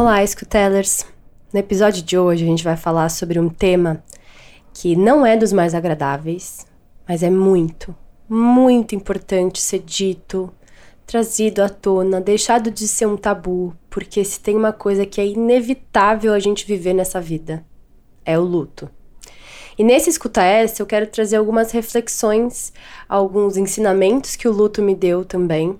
Olá, 0.00 0.22
escutellers! 0.22 1.04
No 1.52 1.58
episódio 1.58 2.04
de 2.04 2.16
hoje 2.16 2.44
a 2.44 2.46
gente 2.46 2.62
vai 2.62 2.76
falar 2.76 3.08
sobre 3.08 3.40
um 3.40 3.48
tema 3.48 4.00
que 4.72 4.94
não 4.94 5.26
é 5.26 5.36
dos 5.36 5.52
mais 5.52 5.74
agradáveis, 5.74 6.64
mas 7.08 7.20
é 7.20 7.28
muito, 7.28 7.92
muito 8.28 8.94
importante 8.94 9.60
ser 9.60 9.80
dito, 9.80 10.54
trazido 11.04 11.64
à 11.64 11.68
tona, 11.68 12.20
deixado 12.20 12.70
de 12.70 12.86
ser 12.86 13.06
um 13.06 13.16
tabu, 13.16 13.74
porque 13.90 14.24
se 14.24 14.38
tem 14.38 14.54
uma 14.54 14.72
coisa 14.72 15.04
que 15.04 15.20
é 15.20 15.26
inevitável 15.26 16.32
a 16.32 16.38
gente 16.38 16.64
viver 16.64 16.92
nessa 16.92 17.20
vida, 17.20 17.66
é 18.24 18.38
o 18.38 18.42
luto. 18.42 18.88
E 19.76 19.82
nesse 19.82 20.10
Escuta 20.10 20.44
Essa 20.44 20.80
eu 20.80 20.86
quero 20.86 21.08
trazer 21.08 21.38
algumas 21.38 21.72
reflexões, 21.72 22.72
alguns 23.08 23.56
ensinamentos 23.56 24.36
que 24.36 24.46
o 24.46 24.52
luto 24.52 24.80
me 24.80 24.94
deu 24.94 25.24
também, 25.24 25.76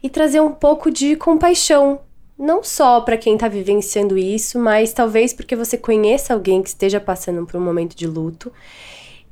e 0.00 0.08
trazer 0.08 0.40
um 0.40 0.52
pouco 0.52 0.88
de 0.88 1.16
compaixão 1.16 2.05
não 2.38 2.62
só 2.62 3.00
para 3.00 3.16
quem 3.16 3.34
está 3.34 3.48
vivenciando 3.48 4.18
isso, 4.18 4.58
mas 4.58 4.92
talvez 4.92 5.32
porque 5.32 5.56
você 5.56 5.78
conheça 5.78 6.34
alguém 6.34 6.62
que 6.62 6.68
esteja 6.68 7.00
passando 7.00 7.46
por 7.46 7.56
um 7.56 7.64
momento 7.64 7.96
de 7.96 8.06
luto 8.06 8.52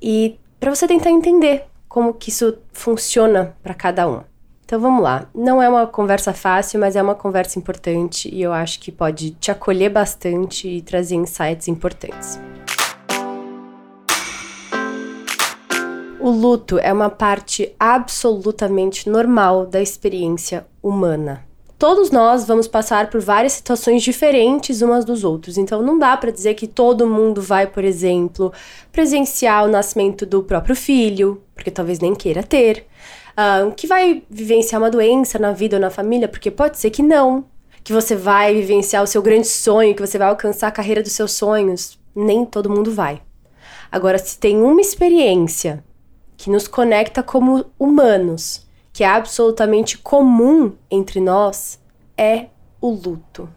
e 0.00 0.38
para 0.58 0.74
você 0.74 0.86
tentar 0.86 1.10
entender 1.10 1.64
como 1.88 2.14
que 2.14 2.30
isso 2.30 2.56
funciona 2.72 3.54
para 3.62 3.74
cada 3.74 4.08
um. 4.08 4.22
Então 4.64 4.80
vamos 4.80 5.02
lá. 5.02 5.28
Não 5.34 5.62
é 5.62 5.68
uma 5.68 5.86
conversa 5.86 6.32
fácil, 6.32 6.80
mas 6.80 6.96
é 6.96 7.02
uma 7.02 7.14
conversa 7.14 7.58
importante 7.58 8.34
e 8.34 8.40
eu 8.40 8.52
acho 8.52 8.80
que 8.80 8.90
pode 8.90 9.32
te 9.32 9.50
acolher 9.50 9.91
bastante 9.91 10.66
e 10.66 10.80
trazer 10.80 11.16
insights 11.16 11.68
importantes. 11.68 12.41
O 16.18 16.30
luto 16.30 16.78
é 16.78 16.91
uma 16.91 17.10
parte 17.10 17.74
absolutamente 17.78 19.10
normal 19.10 19.66
da 19.66 19.82
experiência 19.82 20.66
humana 20.82 21.44
todos 21.84 22.11
nós 22.11 22.47
vamos 22.47 22.66
passar 22.66 23.11
por 23.11 23.20
várias 23.20 23.53
situações 23.53 24.03
diferentes 24.03 24.81
umas 24.81 25.05
dos 25.05 25.22
outros. 25.22 25.58
Então 25.58 25.83
não 25.83 25.98
dá 25.98 26.17
para 26.17 26.31
dizer 26.31 26.55
que 26.55 26.67
todo 26.67 27.06
mundo 27.06 27.42
vai, 27.42 27.67
por 27.67 27.84
exemplo, 27.84 28.50
presenciar 28.91 29.67
o 29.67 29.69
nascimento 29.69 30.25
do 30.25 30.42
próprio 30.42 30.75
filho, 30.75 31.42
porque 31.55 31.70
talvez 31.70 32.00
nem 32.00 32.14
queira 32.14 32.42
ter. 32.42 32.86
Uh, 33.33 33.70
que 33.73 33.86
vai 33.86 34.23
vivenciar 34.31 34.81
uma 34.81 34.91
doença 34.91 35.39
na 35.39 35.53
vida 35.53 35.77
ou 35.77 35.81
na 35.83 35.91
família, 35.91 36.27
porque 36.27 36.50
pode 36.50 36.78
ser 36.78 36.89
que 36.89 37.03
não. 37.03 37.45
Que 37.83 37.92
você 37.92 38.17
vai 38.17 38.55
vivenciar 38.55 39.03
o 39.03 39.06
seu 39.06 39.20
grande 39.20 39.48
sonho, 39.48 39.95
que 39.95 40.01
você 40.01 40.17
vai 40.17 40.28
alcançar 40.28 40.69
a 40.69 40.73
carreira 40.73 41.03
dos 41.03 41.12
seus 41.12 41.33
sonhos. 41.33 41.98
Nem 42.17 42.47
todo 42.47 42.70
mundo 42.70 42.92
vai. 42.92 43.20
Agora, 43.92 44.17
se 44.17 44.39
tem 44.39 44.56
uma 44.56 44.80
experiência 44.80 45.84
que 46.34 46.48
nos 46.48 46.67
conecta 46.67 47.23
como 47.23 47.67
humanos, 47.78 48.67
que 48.91 49.05
é 49.05 49.08
absolutamente 49.08 49.98
comum 49.98 50.73
entre 50.91 51.20
nós 51.20 51.83
é 52.17 52.47
o 52.81 52.91
luto. 52.91 53.48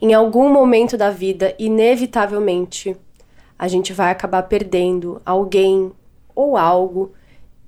Em 0.00 0.12
algum 0.12 0.48
momento 0.52 0.96
da 0.96 1.10
vida, 1.10 1.54
inevitavelmente, 1.58 2.96
a 3.58 3.68
gente 3.68 3.92
vai 3.92 4.10
acabar 4.10 4.42
perdendo 4.44 5.20
alguém 5.24 5.92
ou 6.34 6.56
algo 6.56 7.12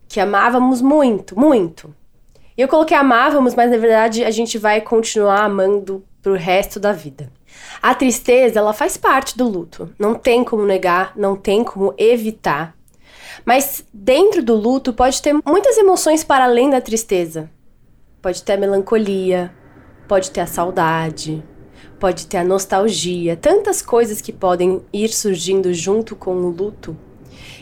que 0.09 0.21
amávamos 0.21 0.83
muito, 0.83 1.39
muito. 1.39 1.95
E 2.57 2.61
eu 2.61 2.69
coloquei 2.69 2.97
amávamos, 2.97 3.55
mas 3.55 3.71
na 3.71 3.77
verdade 3.77 4.25
a 4.25 4.31
gente 4.31 4.59
vai 4.59 4.81
continuar 4.81 5.45
amando 5.45 6.05
pro 6.23 6.35
resto 6.35 6.81
da 6.81 6.93
vida. 6.93 7.31
A 7.81 7.95
tristeza, 7.95 8.59
ela 8.59 8.73
faz 8.73 8.97
parte 8.97 9.37
do 9.37 9.49
luto. 9.49 9.95
Não 9.99 10.15
tem 10.15 10.43
como 10.43 10.65
negar, 10.65 11.13
não 11.17 11.37
tem 11.37 11.63
como 11.63 11.95
evitar. 11.97 12.75
Mas 13.45 13.85
dentro 13.93 14.43
do 14.43 14.55
luto 14.55 14.93
pode 14.93 15.21
ter 15.23 15.35
muitas 15.47 15.77
emoções 15.79 16.25
para 16.25 16.45
além 16.45 16.71
da 16.71 16.81
tristeza. 16.81 17.51
Pode 18.21 18.43
ter 18.43 18.55
a 18.55 18.57
melancolia, 18.57 19.55
pode 20.07 20.31
ter 20.31 20.41
a 20.41 20.47
saudade, 20.47 21.43
pode 21.99 22.27
ter 22.27 22.39
a 22.39 22.45
nostalgia, 22.45 23.37
tantas 23.37 23.83
coisas 23.83 24.21
que 24.21 24.33
podem 24.33 24.83
ir 24.93 25.09
surgindo 25.09 25.73
junto 25.73 26.15
com 26.15 26.37
o 26.37 26.51
luto, 26.51 26.97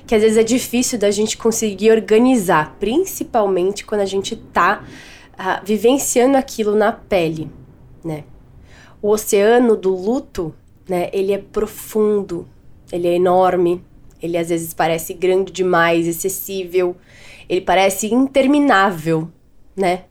que 0.06 0.14
às 0.14 0.22
vezes 0.22 0.36
é 0.36 0.42
difícil 0.42 0.98
da 0.98 1.10
gente 1.10 1.36
conseguir 1.36 1.90
organizar, 1.90 2.76
principalmente 2.78 3.84
quando 3.84 4.02
a 4.02 4.06
gente 4.06 4.36
tá 4.36 4.84
uh, 5.34 5.64
vivenciando 5.64 6.36
aquilo 6.36 6.74
na 6.74 6.92
pele, 6.92 7.50
né? 8.04 8.24
O 9.00 9.10
oceano 9.10 9.76
do 9.76 9.94
luto, 9.94 10.54
né, 10.88 11.10
ele 11.12 11.32
é 11.32 11.38
profundo, 11.38 12.48
ele 12.90 13.06
é 13.06 13.14
enorme, 13.14 13.84
ele 14.22 14.38
às 14.38 14.48
vezes 14.48 14.72
parece 14.72 15.12
grande 15.12 15.52
demais, 15.52 16.06
excessível, 16.06 16.96
ele 17.48 17.60
parece 17.60 18.12
interminável, 18.12 19.28
né? 19.76 20.04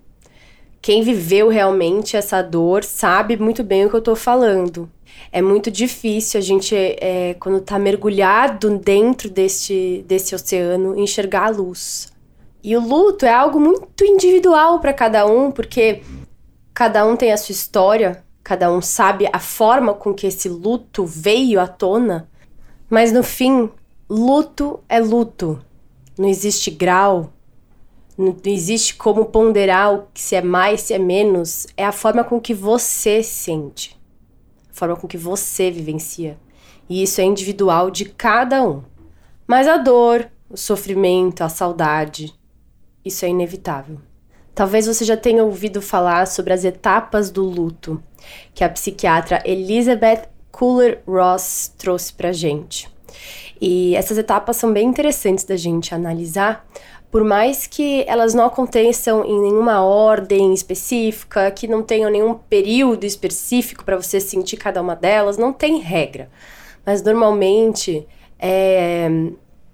Quem 0.84 1.02
viveu 1.02 1.48
realmente 1.48 2.18
essa 2.18 2.42
dor 2.42 2.84
sabe 2.84 3.38
muito 3.38 3.64
bem 3.64 3.86
o 3.86 3.90
que 3.90 3.96
eu 3.96 4.02
tô 4.02 4.18
falando. 4.18 4.92
É 5.32 5.42
muito 5.42 5.72
difícil 5.72 6.38
a 6.38 6.44
gente, 6.44 6.76
é, 6.76 7.36
quando 7.40 7.62
tá 7.62 7.80
mergulhado 7.80 8.78
dentro 8.78 9.30
deste, 9.30 10.04
desse 10.06 10.36
oceano, 10.36 11.00
enxergar 11.00 11.46
a 11.46 11.50
luz. 11.52 12.12
E 12.62 12.76
o 12.76 12.82
luto 12.86 13.26
é 13.26 13.34
algo 13.34 13.62
muito 13.62 14.04
individual 14.04 14.82
para 14.82 14.92
cada 14.92 15.26
um, 15.26 15.52
porque 15.52 16.04
cada 16.74 17.06
um 17.06 17.16
tem 17.16 17.32
a 17.32 17.38
sua 17.38 17.54
história, 17.54 18.22
cada 18.44 18.70
um 18.70 18.82
sabe 18.82 19.30
a 19.32 19.40
forma 19.40 19.94
com 19.94 20.14
que 20.14 20.28
esse 20.28 20.50
luto 20.50 21.06
veio 21.06 21.62
à 21.62 21.68
tona, 21.68 22.30
mas 22.90 23.14
no 23.14 23.24
fim, 23.24 23.70
Luto 24.10 24.80
é 24.88 25.00
luto. 25.00 25.60
Não 26.20 26.30
existe 26.30 26.70
grau, 26.70 27.33
não 28.18 28.36
existe 28.46 28.96
como 28.96 29.26
ponderar 29.26 29.94
o 29.94 30.08
que 30.14 30.22
se 30.22 30.36
é 30.36 30.42
mais, 30.42 30.82
se 30.82 30.94
é 30.94 31.00
menos. 31.00 31.68
É 31.76 31.86
a 31.86 31.92
forma 31.92 32.24
com 32.24 32.40
que 32.40 32.54
você 32.54 33.24
sente, 33.24 34.00
a 34.70 34.74
forma 34.74 34.96
com 34.96 35.08
que 35.08 35.18
você 35.18 35.72
vivencia. 35.72 36.38
E 36.90 37.02
isso 37.02 37.22
é 37.22 37.24
individual 37.24 37.90
de 37.90 38.06
cada 38.06 38.64
um. 38.64 38.84
Mas 39.48 39.68
a 39.68 39.78
dor, 39.78 40.30
o 40.50 40.58
sofrimento, 40.58 41.44
a 41.44 41.50
saudade, 41.50 42.34
isso 43.04 43.26
é 43.26 43.30
inevitável. 43.30 44.00
Talvez 44.56 44.86
você 44.86 45.04
já 45.04 45.18
tenha 45.18 45.44
ouvido 45.44 45.82
falar 45.82 46.28
sobre 46.28 46.54
as 46.54 46.64
etapas 46.64 47.32
do 47.32 47.44
luto 47.44 48.02
que 48.54 48.64
a 48.64 48.70
psiquiatra 48.70 49.42
Elizabeth 49.46 50.30
Kubler-Ross 50.52 51.74
trouxe 51.78 52.14
pra 52.14 52.32
gente. 52.32 52.88
E 53.60 53.96
essas 53.96 54.18
etapas 54.18 54.58
são 54.58 54.72
bem 54.72 54.88
interessantes 54.88 55.44
da 55.44 55.56
gente 55.56 55.96
analisar, 55.96 56.68
por 57.14 57.24
mais 57.24 57.68
que 57.68 58.04
elas 58.08 58.34
não 58.34 58.44
aconteçam 58.44 59.24
em 59.24 59.40
nenhuma 59.40 59.84
ordem 59.84 60.52
específica, 60.52 61.52
que 61.52 61.68
não 61.68 61.84
tenham 61.84 62.10
nenhum 62.10 62.34
período 62.34 63.04
específico 63.04 63.86
para 63.86 63.96
você 63.96 64.20
sentir 64.20 64.58
cada 64.58 64.82
uma 64.82 64.96
delas, 64.96 65.38
não 65.38 65.54
tem 65.54 65.78
regra. 65.78 66.28
Mas 66.84 67.04
normalmente 67.04 68.08
é, 68.40 69.08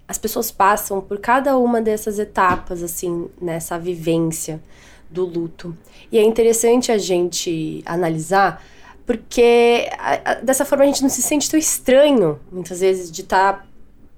as 0.06 0.18
pessoas 0.18 0.50
passam 0.50 1.00
por 1.00 1.18
cada 1.18 1.56
uma 1.56 1.80
dessas 1.80 2.18
etapas, 2.18 2.82
assim, 2.82 3.30
nessa 3.40 3.78
vivência 3.78 4.62
do 5.08 5.24
luto. 5.24 5.74
E 6.12 6.18
é 6.18 6.22
interessante 6.22 6.92
a 6.92 6.98
gente 6.98 7.82
analisar, 7.86 8.62
porque 9.06 9.88
a, 9.98 10.32
a, 10.32 10.34
dessa 10.34 10.66
forma 10.66 10.84
a 10.84 10.86
gente 10.88 11.02
não 11.02 11.08
se 11.08 11.22
sente 11.22 11.50
tão 11.50 11.58
estranho, 11.58 12.38
muitas 12.52 12.80
vezes, 12.80 13.10
de 13.10 13.22
estar 13.22 13.52
tá 13.54 13.66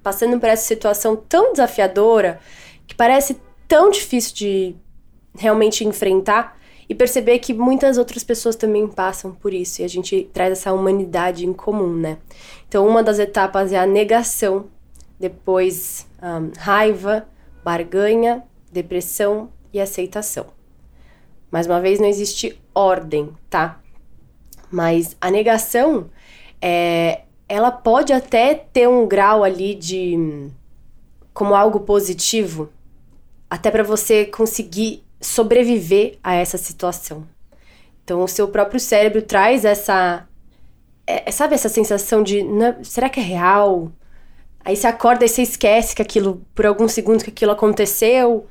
passando 0.03 0.37
por 0.41 0.49
essa 0.49 0.65
situação 0.65 1.15
tão 1.15 1.53
desafiadora, 1.53 2.41
que 2.87 2.95
parece 2.95 3.39
tão 3.67 3.89
difícil 3.89 4.35
de 4.35 4.75
realmente 5.35 5.83
enfrentar, 5.85 6.57
e 6.87 6.93
perceber 6.93 7.39
que 7.39 7.53
muitas 7.53 7.97
outras 7.97 8.23
pessoas 8.23 8.55
também 8.55 8.87
passam 8.87 9.33
por 9.33 9.53
isso, 9.53 9.81
e 9.81 9.85
a 9.85 9.87
gente 9.87 10.29
traz 10.33 10.51
essa 10.51 10.73
humanidade 10.73 11.45
em 11.45 11.53
comum, 11.53 11.93
né? 11.93 12.17
Então, 12.67 12.87
uma 12.87 13.01
das 13.01 13.19
etapas 13.19 13.71
é 13.71 13.79
a 13.79 13.85
negação, 13.85 14.65
depois 15.19 16.05
um, 16.21 16.51
raiva, 16.57 17.27
barganha, 17.63 18.43
depressão 18.71 19.49
e 19.71 19.79
aceitação. 19.79 20.47
Mais 21.49 21.67
uma 21.67 21.79
vez, 21.79 21.99
não 21.99 22.07
existe 22.07 22.59
ordem, 22.75 23.29
tá? 23.49 23.79
Mas 24.69 25.15
a 25.21 25.31
negação 25.31 26.09
é, 26.61 27.21
ela 27.47 27.71
pode 27.71 28.11
até 28.11 28.55
ter 28.55 28.89
um 28.89 29.07
grau 29.07 29.43
ali 29.43 29.75
de 29.75 30.49
como 31.33 31.55
algo 31.55 31.81
positivo, 31.81 32.69
até 33.49 33.71
para 33.71 33.83
você 33.83 34.25
conseguir 34.25 35.03
sobreviver 35.19 36.17
a 36.23 36.35
essa 36.35 36.57
situação. 36.57 37.25
Então, 38.03 38.21
o 38.21 38.27
seu 38.27 38.47
próprio 38.47 38.79
cérebro 38.79 39.21
traz 39.21 39.63
essa, 39.63 40.27
é, 41.07 41.31
sabe, 41.31 41.55
essa 41.55 41.69
sensação 41.69 42.21
de 42.21 42.45
será 42.83 43.09
que 43.09 43.19
é 43.19 43.23
real? 43.23 43.91
Aí 44.65 44.75
você 44.75 44.87
acorda 44.87 45.25
e 45.25 45.29
você 45.29 45.41
esquece 45.41 45.95
que 45.95 46.01
aquilo, 46.01 46.45
por 46.53 46.65
alguns 46.65 46.91
segundos 46.91 47.23
que 47.23 47.29
aquilo 47.29 47.51
aconteceu. 47.51 48.47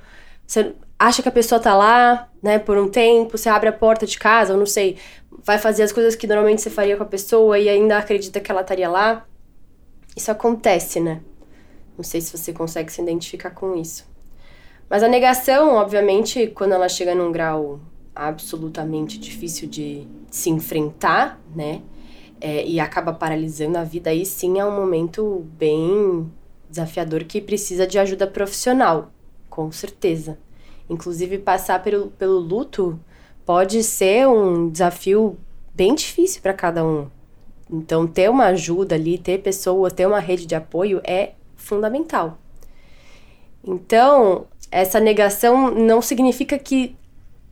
Você 0.46 0.74
acha 0.98 1.22
que 1.22 1.28
a 1.28 1.32
pessoa 1.32 1.60
tá 1.60 1.74
lá, 1.74 2.28
né, 2.42 2.58
por 2.58 2.76
um 2.78 2.88
tempo, 2.88 3.36
você 3.36 3.48
abre 3.48 3.68
a 3.68 3.72
porta 3.72 4.06
de 4.06 4.18
casa, 4.18 4.52
ou 4.52 4.58
não 4.58 4.66
sei, 4.66 4.98
vai 5.42 5.58
fazer 5.58 5.82
as 5.82 5.92
coisas 5.92 6.14
que 6.14 6.26
normalmente 6.26 6.62
você 6.62 6.70
faria 6.70 6.96
com 6.96 7.02
a 7.02 7.06
pessoa 7.06 7.58
e 7.58 7.68
ainda 7.68 7.98
acredita 7.98 8.40
que 8.40 8.50
ela 8.50 8.60
estaria 8.60 8.88
lá. 8.88 9.26
Isso 10.16 10.30
acontece, 10.30 11.00
né? 11.00 11.20
Não 11.96 12.04
sei 12.04 12.20
se 12.20 12.36
você 12.36 12.52
consegue 12.52 12.92
se 12.92 13.00
identificar 13.00 13.50
com 13.50 13.76
isso. 13.76 14.06
Mas 14.88 15.02
a 15.02 15.08
negação, 15.08 15.74
obviamente, 15.74 16.48
quando 16.48 16.72
ela 16.72 16.88
chega 16.88 17.14
num 17.14 17.32
grau 17.32 17.80
absolutamente 18.14 19.18
difícil 19.18 19.68
de 19.68 20.06
se 20.30 20.50
enfrentar, 20.50 21.40
né? 21.54 21.82
é, 22.42 22.66
e 22.66 22.80
acaba 22.80 23.12
paralisando 23.12 23.78
a 23.78 23.84
vida, 23.84 24.10
aí 24.10 24.26
sim 24.26 24.58
é 24.58 24.64
um 24.64 24.74
momento 24.74 25.46
bem 25.56 26.28
desafiador 26.68 27.22
que 27.22 27.40
precisa 27.40 27.86
de 27.86 28.00
ajuda 28.00 28.26
profissional, 28.26 29.12
com 29.48 29.70
certeza. 29.70 30.36
Inclusive, 30.90 31.38
passar 31.38 31.80
pelo, 31.84 32.08
pelo 32.08 32.40
luto 32.40 32.98
pode 33.46 33.84
ser 33.84 34.26
um 34.26 34.68
desafio 34.68 35.38
bem 35.72 35.94
difícil 35.94 36.42
para 36.42 36.52
cada 36.52 36.84
um. 36.84 37.06
Então, 37.70 38.08
ter 38.08 38.28
uma 38.28 38.46
ajuda 38.46 38.96
ali, 38.96 39.18
ter 39.18 39.38
pessoas, 39.38 39.92
ter 39.92 40.06
uma 40.06 40.18
rede 40.18 40.44
de 40.44 40.56
apoio 40.56 41.00
é 41.04 41.34
fundamental. 41.62 42.38
Então, 43.64 44.46
essa 44.70 44.98
negação 44.98 45.70
não 45.70 46.02
significa 46.02 46.58
que 46.58 46.96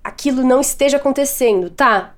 aquilo 0.02 0.42
não 0.42 0.60
esteja 0.60 0.96
acontecendo, 0.96 1.70
tá? 1.70 2.14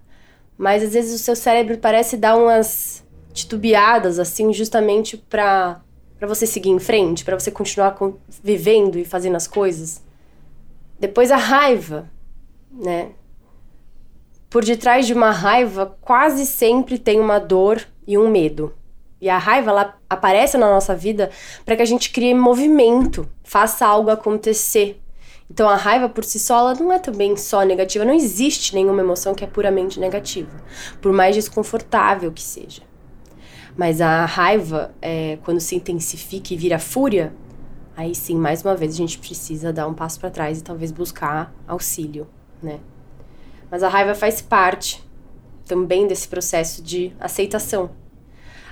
Mas 0.57 0.83
às 0.83 0.93
vezes 0.93 1.21
o 1.21 1.23
seu 1.23 1.37
cérebro 1.37 1.79
parece 1.79 2.17
dar 2.17 2.37
umas 2.37 3.05
titubeadas 3.33 4.19
assim, 4.19 4.53
justamente 4.53 5.17
para 5.17 5.81
para 6.19 6.29
você 6.29 6.47
seguir 6.47 6.71
em 6.71 6.79
frente, 6.79 7.25
para 7.25 7.37
você 7.37 7.51
continuar 7.51 7.99
vivendo 8.45 8.97
e 8.97 9.05
fazendo 9.05 9.35
as 9.35 9.49
coisas. 9.49 10.01
Depois 10.97 11.33
a 11.33 11.37
raiva, 11.37 12.09
né? 12.71 13.11
Por 14.49 14.65
detrás 14.65 15.05
de 15.05 15.13
uma 15.13 15.33
raiva, 15.33 15.99
quase 16.01 16.47
sempre 16.47 16.97
tem 16.97 17.19
uma 17.19 17.41
dor 17.41 17.85
e 18.07 18.17
um 18.17 18.31
medo. 18.31 18.73
E 19.23 19.31
a 19.31 19.39
raiva 19.39 19.71
ela 19.71 19.95
aparece 20.11 20.59
na 20.59 20.69
nossa 20.69 20.97
vida 20.97 21.31
para 21.65 21.77
que 21.77 21.83
a 21.83 21.87
gente 21.87 22.11
crie 22.11 22.35
movimento, 22.35 23.25
faça 23.45 23.87
algo 23.87 24.11
acontecer. 24.11 25.01
Então 25.49 25.69
a 25.69 25.77
raiva 25.77 26.09
por 26.09 26.25
si 26.25 26.41
só 26.41 26.59
ela 26.59 26.75
não 26.75 26.93
é 26.93 26.99
também 26.99 27.37
só 27.37 27.63
negativa, 27.63 28.05
não 28.05 28.15
existe 28.15 28.75
nenhuma 28.75 29.01
emoção 29.01 29.33
que 29.33 29.45
é 29.45 29.47
puramente 29.47 30.01
negativa, 30.01 30.51
por 31.01 31.13
mais 31.13 31.37
desconfortável 31.37 32.33
que 32.33 32.43
seja. 32.43 32.83
Mas 33.77 34.01
a 34.01 34.25
raiva, 34.25 34.93
é, 35.01 35.39
quando 35.45 35.61
se 35.61 35.77
intensifica 35.77 36.53
e 36.53 36.57
vira 36.57 36.81
fúria, 36.81 37.33
aí 37.97 38.17
sim, 38.17 38.35
mais 38.35 38.63
uma 38.63 38.75
vez, 38.75 38.93
a 38.93 38.97
gente 38.97 39.19
precisa 39.19 39.73
dar 39.73 39.87
um 39.87 39.95
passo 39.95 40.19
para 40.19 40.31
trás 40.31 40.59
e 40.59 40.65
talvez 40.65 40.91
buscar 40.91 41.55
auxílio, 41.69 42.27
né? 42.61 42.81
Mas 43.71 43.85
a 43.85 43.89
raiva 43.89 44.17
faz 44.17 44.43
parte 44.43 45.01
também 45.65 46.09
desse 46.09 46.27
processo 46.27 46.83
de 46.83 47.13
aceitação. 47.21 48.02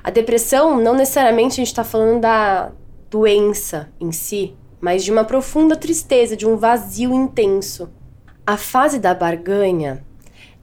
A 0.02 0.10
depressão, 0.10 0.80
não 0.80 0.94
necessariamente 0.94 1.54
a 1.54 1.56
gente 1.56 1.68
está 1.68 1.84
falando 1.84 2.20
da 2.20 2.72
doença 3.10 3.92
em 4.00 4.12
si, 4.12 4.56
mas 4.80 5.04
de 5.04 5.12
uma 5.12 5.24
profunda 5.24 5.76
tristeza, 5.76 6.36
de 6.36 6.46
um 6.46 6.56
vazio 6.56 7.12
intenso. 7.12 7.90
A 8.46 8.56
fase 8.56 8.98
da 8.98 9.14
barganha 9.14 10.04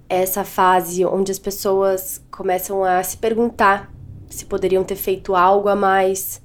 é 0.09 0.21
essa 0.21 0.43
fase 0.43 1.05
onde 1.05 1.31
as 1.31 1.39
pessoas 1.39 2.23
começam 2.31 2.83
a 2.83 3.03
se 3.03 3.17
perguntar 3.17 3.91
se 4.29 4.45
poderiam 4.45 4.83
ter 4.83 4.95
feito 4.95 5.35
algo 5.35 5.69
a 5.69 5.75
mais, 5.75 6.41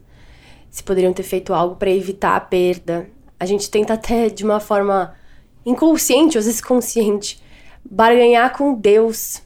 se 0.71 0.83
poderiam 0.83 1.13
ter 1.13 1.23
feito 1.23 1.53
algo 1.53 1.77
para 1.77 1.91
evitar 1.91 2.37
a 2.37 2.41
perda. 2.41 3.09
A 3.39 3.47
gente 3.47 3.71
tenta 3.71 3.95
até 3.95 4.29
de 4.29 4.45
uma 4.45 4.61
forma 4.61 5.15
inconsciente, 5.67 6.39
às 6.39 6.47
vezes 6.47 6.61
consciente, 6.61 7.43
barganhar 7.85 8.57
com 8.57 8.75
Deus 8.75 9.43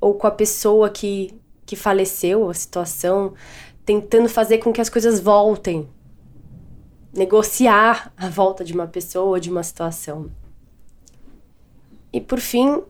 ou 0.00 0.14
com 0.14 0.26
a 0.26 0.30
pessoa 0.30 0.90
que 0.90 1.38
que 1.66 1.74
faleceu, 1.76 2.48
a 2.48 2.54
situação, 2.54 3.34
tentando 3.84 4.28
fazer 4.28 4.58
com 4.58 4.72
que 4.72 4.80
as 4.80 4.88
coisas 4.88 5.20
voltem. 5.20 5.88
Negociar 7.12 8.12
a 8.16 8.28
volta 8.28 8.64
de 8.64 8.72
uma 8.72 8.86
pessoa, 8.86 9.40
de 9.40 9.50
uma 9.50 9.62
situação. 9.62 10.30
E 12.12 12.20
por 12.20 12.38
fim, 12.38 12.82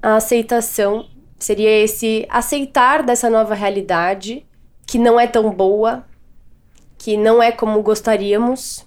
a 0.00 0.16
aceitação 0.16 1.06
seria 1.38 1.70
esse 1.70 2.26
aceitar 2.30 3.02
dessa 3.02 3.28
nova 3.28 3.54
realidade 3.54 4.46
que 4.86 4.98
não 4.98 5.18
é 5.18 5.26
tão 5.26 5.50
boa, 5.50 6.04
que 6.98 7.16
não 7.16 7.42
é 7.42 7.50
como 7.50 7.82
gostaríamos, 7.82 8.86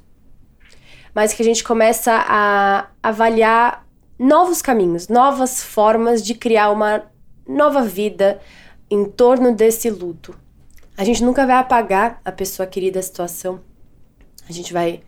mas 1.13 1.33
que 1.33 1.41
a 1.41 1.45
gente 1.45 1.63
começa 1.63 2.11
a 2.27 2.87
avaliar 3.01 3.85
novos 4.17 4.61
caminhos, 4.61 5.07
novas 5.07 5.63
formas 5.63 6.23
de 6.23 6.35
criar 6.35 6.71
uma 6.71 7.03
nova 7.47 7.81
vida, 7.81 8.39
em 8.89 9.05
torno 9.05 9.55
desse 9.55 9.89
luto. 9.89 10.35
A 10.95 11.03
gente 11.03 11.23
nunca 11.23 11.45
vai 11.45 11.55
apagar 11.55 12.21
a 12.23 12.31
pessoa 12.31 12.67
querida 12.67 12.99
da 12.99 13.03
situação. 13.03 13.59
A 14.47 14.51
gente 14.51 14.71
vai 14.71 15.01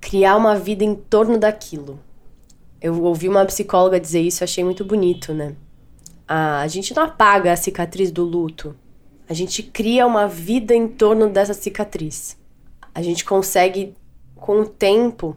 criar 0.00 0.36
uma 0.36 0.56
vida 0.56 0.84
em 0.84 0.94
torno 0.94 1.38
daquilo. 1.38 1.98
Eu 2.80 3.02
ouvi 3.02 3.28
uma 3.28 3.44
psicóloga 3.44 4.00
dizer 4.00 4.20
isso, 4.20 4.44
achei 4.44 4.62
muito 4.62 4.84
bonito, 4.84 5.34
né? 5.34 5.54
A 6.26 6.66
gente 6.68 6.94
não 6.94 7.02
apaga 7.02 7.52
a 7.52 7.56
cicatriz 7.56 8.10
do 8.10 8.24
luto. 8.24 8.76
A 9.28 9.34
gente 9.34 9.62
cria 9.62 10.06
uma 10.06 10.26
vida 10.26 10.74
em 10.74 10.88
torno 10.88 11.28
dessa 11.28 11.52
cicatriz. 11.52 12.36
A 12.94 13.02
gente 13.02 13.24
consegue, 13.24 13.94
com 14.34 14.60
o 14.60 14.66
tempo 14.66 15.36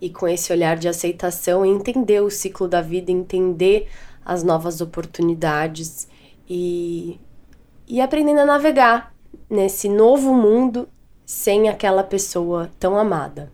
e 0.00 0.10
com 0.10 0.28
esse 0.28 0.52
olhar 0.52 0.76
de 0.76 0.88
aceitação, 0.88 1.64
entender 1.64 2.20
o 2.22 2.30
ciclo 2.30 2.68
da 2.68 2.82
vida, 2.82 3.10
entender 3.10 3.88
as 4.24 4.42
novas 4.42 4.80
oportunidades 4.80 6.08
e, 6.48 7.20
e 7.86 8.00
aprendendo 8.00 8.40
a 8.40 8.46
navegar 8.46 9.14
nesse 9.48 9.88
novo 9.88 10.34
mundo 10.34 10.88
sem 11.24 11.68
aquela 11.68 12.02
pessoa 12.02 12.70
tão 12.78 12.96
amada. 12.96 13.52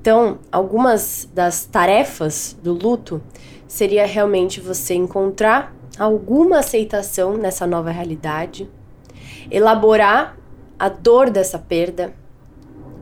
Então, 0.00 0.38
algumas 0.52 1.28
das 1.34 1.64
tarefas 1.64 2.56
do 2.62 2.72
luto 2.72 3.20
seria 3.66 4.06
realmente 4.06 4.60
você 4.60 4.94
encontrar 4.94 5.74
alguma 5.98 6.60
aceitação 6.60 7.36
nessa 7.36 7.66
nova 7.66 7.90
realidade, 7.90 8.70
elaborar 9.50 10.38
a 10.78 10.88
dor 10.88 11.30
dessa 11.30 11.58
perda, 11.58 12.14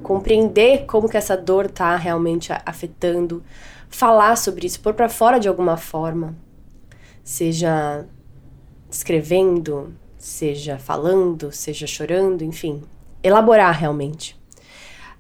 compreender 0.03 0.87
como 0.87 1.09
que 1.09 1.17
essa 1.17 1.37
dor 1.37 1.67
está 1.67 1.95
realmente 1.97 2.53
afetando, 2.65 3.43
falar 3.89 4.37
sobre 4.37 4.67
isso, 4.67 4.81
pôr 4.81 4.95
para 4.95 5.09
fora 5.09 5.39
de 5.39 5.49
alguma 5.49 5.77
forma, 5.77 6.35
seja 7.23 8.07
escrevendo, 8.95 9.93
seja 10.17 10.79
falando, 10.79 11.51
seja 11.51 11.87
chorando, 11.87 12.43
enfim, 12.43 12.83
elaborar 13.23 13.77
realmente. 13.77 14.39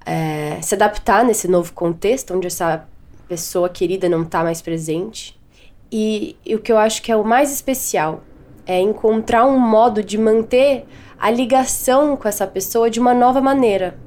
É, 0.06 0.60
se 0.62 0.74
adaptar 0.74 1.24
nesse 1.24 1.48
novo 1.48 1.72
contexto 1.72 2.34
onde 2.34 2.46
essa 2.46 2.86
pessoa 3.28 3.68
querida 3.68 4.08
não 4.08 4.22
está 4.22 4.44
mais 4.44 4.62
presente. 4.62 5.38
E, 5.90 6.36
e 6.46 6.54
o 6.54 6.60
que 6.60 6.70
eu 6.70 6.78
acho 6.78 7.02
que 7.02 7.10
é 7.10 7.16
o 7.16 7.24
mais 7.24 7.52
especial 7.52 8.22
é 8.64 8.80
encontrar 8.80 9.44
um 9.44 9.58
modo 9.58 10.04
de 10.04 10.16
manter 10.16 10.86
a 11.18 11.30
ligação 11.30 12.16
com 12.16 12.28
essa 12.28 12.46
pessoa 12.46 12.88
de 12.88 13.00
uma 13.00 13.12
nova 13.12 13.40
maneira. 13.40 13.98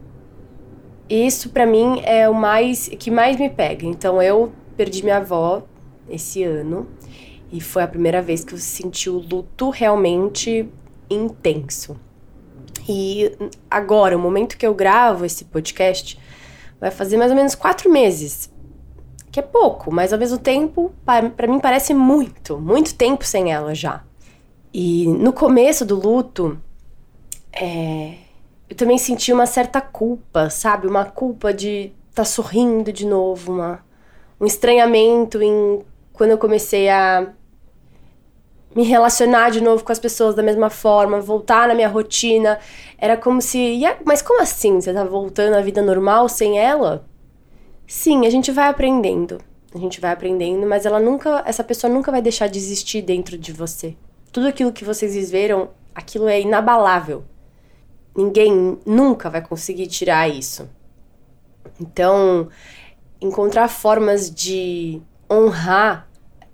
Isso 1.10 1.50
para 1.50 1.66
mim 1.66 2.02
é 2.06 2.30
o 2.30 2.34
mais 2.34 2.88
que 2.88 3.12
mais 3.12 3.38
me 3.38 3.50
pega. 3.50 3.86
Então 3.86 4.22
eu 4.22 4.52
perdi 4.78 5.04
minha 5.04 5.18
avó 5.18 5.64
esse 6.10 6.44
ano 6.44 6.88
e 7.52 7.62
foi 7.62 7.84
a 7.84 7.88
primeira 7.88 8.22
vez 8.22 8.44
que 8.44 8.54
eu 8.54 8.58
senti 8.58 9.10
o 9.10 9.20
luto 9.20 9.70
realmente 9.70 10.70
intenso. 11.10 11.98
E 12.88 13.32
agora, 13.70 14.16
o 14.16 14.20
momento 14.20 14.58
que 14.58 14.66
eu 14.66 14.74
gravo 14.74 15.26
esse 15.26 15.46
podcast, 15.46 16.20
vai 16.80 16.92
fazer 16.92 17.18
mais 17.18 17.32
ou 17.32 17.38
menos 17.38 17.56
quatro 17.56 17.92
meses. 17.92 18.50
Que 19.32 19.40
é 19.40 19.44
pouco, 19.44 19.94
mas 19.94 20.14
ao 20.14 20.20
mesmo 20.20 20.38
tempo, 20.38 20.92
para 21.06 21.48
mim 21.48 21.60
parece 21.60 21.94
muito, 21.94 22.58
muito 22.58 22.96
tempo 22.96 23.26
sem 23.26 23.52
ela 23.52 23.76
já. 23.76 24.04
E 24.74 25.08
no 25.08 25.34
começo 25.34 25.86
do 25.86 25.96
luto, 25.96 26.60
é, 27.52 28.16
eu 28.70 28.76
também 28.76 28.98
senti 28.98 29.32
uma 29.32 29.46
certa 29.46 29.82
culpa, 29.82 30.50
sabe? 30.50 30.88
Uma 30.88 31.06
culpa 31.06 31.54
de 31.54 31.92
estar 32.10 32.24
tá 32.24 32.26
sorrindo 32.26 32.92
de 32.92 33.06
novo, 33.06 33.54
uma, 33.54 33.84
um 34.40 34.46
estranhamento 34.46 35.42
em 35.42 35.82
quando 36.18 36.32
eu 36.32 36.38
comecei 36.38 36.90
a 36.90 37.32
me 38.76 38.84
relacionar 38.84 39.50
de 39.50 39.62
novo 39.62 39.84
com 39.84 39.92
as 39.92 40.00
pessoas 40.00 40.36
da 40.36 40.44
mesma 40.44 40.70
forma, 40.70 41.22
voltar 41.22 41.68
na 41.68 41.76
minha 41.76 41.88
rotina. 41.88 42.60
Era 42.98 43.16
como 43.16 43.42
se. 43.42 43.80
Mas 44.06 44.22
como 44.22 44.42
assim? 44.42 44.82
Você 44.82 44.94
tá 44.94 45.04
voltando 45.04 45.56
à 45.56 45.62
vida 45.62 45.82
normal 45.82 46.28
sem 46.28 46.60
ela? 46.60 47.08
Sim, 47.86 48.26
a 48.26 48.30
gente 48.30 48.52
vai 48.52 48.68
aprendendo. 48.68 49.40
A 49.74 49.78
gente 49.78 50.02
vai 50.02 50.12
aprendendo, 50.12 50.66
mas 50.66 50.86
ela 50.86 51.00
nunca. 51.00 51.44
Essa 51.46 51.64
pessoa 51.64 51.92
nunca 51.92 52.12
vai 52.12 52.22
deixar 52.22 52.48
de 52.48 52.58
existir 52.58 53.02
dentro 53.02 53.38
de 53.38 53.54
você. 53.54 53.96
Tudo 54.32 54.48
aquilo 54.48 54.74
que 54.74 54.84
vocês 54.84 55.14
viveram, 55.14 55.70
aquilo 55.94 56.28
é 56.28 56.42
inabalável. 56.42 57.24
Ninguém 58.16 58.80
nunca 58.86 59.30
vai 59.30 59.42
conseguir 59.42 59.88
tirar 59.88 60.28
isso. 60.28 60.68
Então, 61.80 62.50
encontrar 63.22 63.68
formas 63.68 64.30
de 64.30 65.02
honrar 65.30 66.07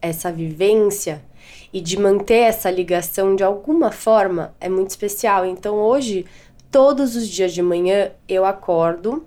essa 0.03 0.31
vivência 0.31 1.23
e 1.71 1.79
de 1.81 1.97
manter 1.97 2.41
essa 2.41 2.69
ligação 2.69 3.35
de 3.35 3.43
alguma 3.43 3.91
forma 3.91 4.53
é 4.59 4.67
muito 4.69 4.89
especial. 4.89 5.45
Então 5.45 5.77
hoje, 5.77 6.25
todos 6.69 7.15
os 7.15 7.27
dias 7.27 7.53
de 7.53 7.61
manhã, 7.61 8.11
eu 8.27 8.45
acordo, 8.45 9.25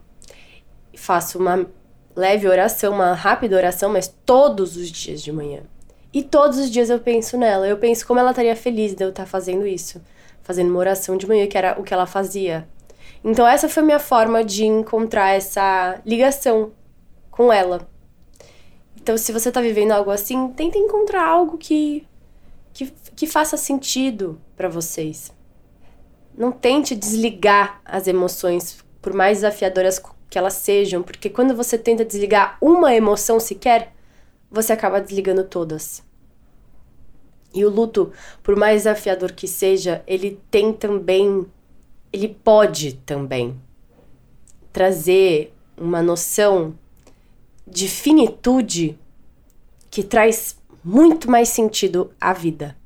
faço 0.95 1.38
uma 1.38 1.66
leve 2.14 2.47
oração, 2.47 2.92
uma 2.92 3.14
rápida 3.14 3.56
oração, 3.56 3.90
mas 3.90 4.14
todos 4.25 4.76
os 4.76 4.90
dias 4.90 5.23
de 5.23 5.33
manhã. 5.33 5.62
E 6.12 6.23
todos 6.23 6.59
os 6.59 6.71
dias 6.71 6.88
eu 6.88 6.99
penso 6.99 7.37
nela. 7.37 7.66
Eu 7.66 7.76
penso 7.76 8.06
como 8.06 8.21
ela 8.21 8.30
estaria 8.30 8.56
feliz 8.56 8.95
de 8.95 9.04
eu 9.04 9.11
estar 9.11 9.26
fazendo 9.26 9.66
isso. 9.66 10.00
Fazendo 10.42 10.71
uma 10.71 10.78
oração 10.78 11.16
de 11.16 11.26
manhã, 11.26 11.47
que 11.47 11.59
era 11.59 11.78
o 11.78 11.83
que 11.83 11.92
ela 11.92 12.06
fazia. 12.06 12.66
Então, 13.23 13.47
essa 13.47 13.68
foi 13.68 13.83
a 13.83 13.87
minha 13.87 13.99
forma 13.99 14.45
de 14.45 14.64
encontrar 14.64 15.30
essa 15.30 16.00
ligação 16.06 16.73
com 17.30 17.52
ela. 17.52 17.87
Então, 19.06 19.16
se 19.16 19.30
você 19.30 19.52
tá 19.52 19.60
vivendo 19.60 19.92
algo 19.92 20.10
assim, 20.10 20.48
tenta 20.48 20.78
encontrar 20.78 21.25
algo 21.25 21.56
que, 21.56 22.04
que, 22.72 22.92
que 23.14 23.25
faça 23.25 23.56
sentido 23.56 24.36
para 24.56 24.68
vocês. 24.68 25.32
Não 26.36 26.50
tente 26.50 26.96
desligar 26.96 27.80
as 27.84 28.08
emoções, 28.08 28.84
por 29.00 29.12
mais 29.12 29.38
desafiadoras 29.38 30.02
que 30.28 30.36
elas 30.36 30.54
sejam, 30.54 31.04
porque 31.04 31.30
quando 31.30 31.54
você 31.54 31.78
tenta 31.78 32.04
desligar 32.04 32.58
uma 32.60 32.92
emoção 32.96 33.38
sequer, 33.38 33.94
você 34.50 34.72
acaba 34.72 35.00
desligando 35.00 35.44
todas. 35.44 36.02
E 37.54 37.64
o 37.64 37.70
luto, 37.70 38.12
por 38.42 38.56
mais 38.56 38.78
desafiador 38.78 39.30
que 39.30 39.46
seja, 39.46 40.02
ele 40.04 40.40
tem 40.50 40.72
também, 40.72 41.46
ele 42.12 42.36
pode 42.42 42.94
também 43.06 43.56
trazer 44.72 45.54
uma 45.76 46.02
noção 46.02 46.75
de 47.66 47.88
finitude 47.88 48.99
que 49.90 50.02
traz 50.02 50.56
muito 50.85 51.30
mais 51.30 51.49
sentido 51.49 52.12
à 52.20 52.32
vida. 52.32 52.76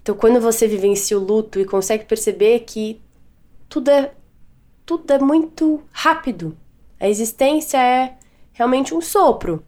Então, 0.00 0.14
quando 0.14 0.40
você 0.40 0.66
vivencia 0.66 1.18
o 1.18 1.24
luto 1.24 1.58
e 1.58 1.64
consegue 1.64 2.04
perceber 2.04 2.60
que 2.60 3.00
tudo 3.68 3.90
é 3.90 4.12
tudo 4.86 5.10
é 5.12 5.18
muito 5.18 5.80
rápido, 5.92 6.56
a 6.98 7.08
existência 7.08 7.78
é 7.78 8.16
realmente 8.52 8.94
um 8.94 9.00
sopro 9.00 9.62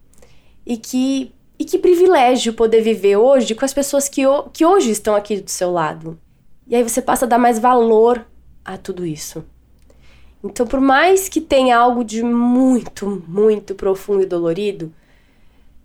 e 0.65 0.75
que 0.75 1.33
e 1.57 1.65
que 1.65 1.77
privilégio 1.77 2.53
poder 2.53 2.81
viver 2.81 3.15
hoje 3.15 3.55
com 3.55 3.63
as 3.63 3.73
pessoas 3.73 4.09
que, 4.09 4.23
que 4.51 4.65
hoje 4.65 4.89
estão 4.89 5.15
aqui 5.15 5.39
do 5.39 5.49
seu 5.49 5.71
lado. 5.71 6.19
E 6.67 6.75
aí 6.75 6.83
você 6.83 7.01
passa 7.01 7.25
a 7.25 7.27
dar 7.27 7.37
mais 7.37 7.59
valor 7.59 8.25
a 8.65 8.77
tudo 8.77 9.05
isso. 9.05 9.45
Então, 10.43 10.67
por 10.67 10.81
mais 10.81 11.29
que 11.29 11.39
tenha 11.39 11.77
algo 11.77 12.03
de 12.03 12.21
muito, 12.21 13.23
muito 13.27 13.73
profundo 13.75 14.23
e 14.23 14.25
dolorido, 14.25 14.91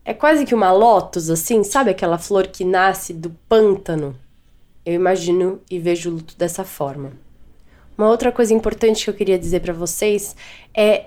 é 0.05 0.13
quase 0.13 0.45
que 0.45 0.55
uma 0.55 0.73
lótus, 0.73 1.31
assim, 1.31 1.63
sabe 1.63 1.91
aquela 1.91 2.19
flor 2.19 2.47
que 2.47 2.65
nasce 2.65 3.13
do 3.13 3.31
pântano? 3.49 4.17
Eu 4.85 4.95
imagino 4.95 5.61
e 5.71 5.79
vejo 5.79 6.11
o 6.11 6.15
luto 6.15 6.37
dessa 6.37 6.65
forma. 6.65 7.13
Uma 7.97 8.09
outra 8.09 8.33
coisa 8.33 8.55
importante 8.55 9.05
que 9.05 9.11
eu 9.11 9.15
queria 9.15 9.39
dizer 9.39 9.61
para 9.61 9.73
vocês 9.73 10.35
é 10.75 11.07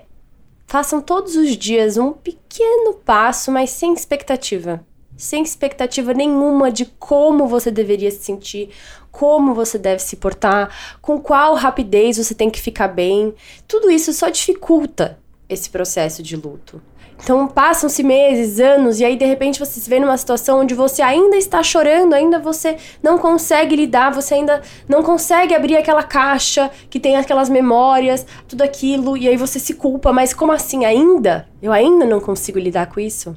façam 0.66 1.00
todos 1.00 1.36
os 1.36 1.56
dias 1.56 1.96
um 1.96 2.12
pequeno 2.12 2.94
passo, 2.94 3.50
mas 3.50 3.70
sem 3.70 3.92
expectativa. 3.92 4.86
Sem 5.16 5.42
expectativa 5.42 6.14
nenhuma 6.14 6.70
de 6.70 6.86
como 6.86 7.46
você 7.46 7.70
deveria 7.70 8.10
se 8.10 8.22
sentir, 8.22 8.70
como 9.12 9.54
você 9.54 9.78
deve 9.78 10.02
se 10.02 10.16
portar, 10.16 10.74
com 11.00 11.20
qual 11.20 11.54
rapidez 11.54 12.16
você 12.16 12.34
tem 12.34 12.50
que 12.50 12.60
ficar 12.60 12.88
bem. 12.88 13.32
Tudo 13.68 13.90
isso 13.90 14.12
só 14.12 14.28
dificulta 14.28 15.18
esse 15.48 15.70
processo 15.70 16.22
de 16.22 16.34
luto. 16.34 16.82
Então 17.22 17.46
passam-se 17.46 18.02
meses, 18.02 18.58
anos, 18.58 18.98
e 18.98 19.04
aí 19.04 19.16
de 19.16 19.24
repente 19.24 19.60
você 19.60 19.78
se 19.78 19.88
vê 19.88 20.00
numa 20.00 20.16
situação 20.16 20.60
onde 20.60 20.74
você 20.74 21.02
ainda 21.02 21.36
está 21.36 21.62
chorando, 21.62 22.14
ainda 22.14 22.40
você 22.40 22.76
não 23.00 23.16
consegue 23.16 23.76
lidar, 23.76 24.10
você 24.10 24.34
ainda 24.34 24.60
não 24.88 25.04
consegue 25.04 25.54
abrir 25.54 25.76
aquela 25.76 26.02
caixa 26.02 26.68
que 26.90 26.98
tem 26.98 27.16
aquelas 27.16 27.48
memórias, 27.48 28.26
tudo 28.48 28.62
aquilo, 28.62 29.16
e 29.16 29.28
aí 29.28 29.36
você 29.36 29.60
se 29.60 29.74
culpa, 29.74 30.12
mas 30.12 30.34
como 30.34 30.50
assim 30.50 30.84
ainda? 30.84 31.48
Eu 31.62 31.72
ainda 31.72 32.04
não 32.04 32.18
consigo 32.18 32.58
lidar 32.58 32.86
com 32.86 32.98
isso? 32.98 33.36